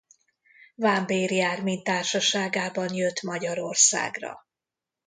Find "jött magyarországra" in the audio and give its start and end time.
2.93-4.47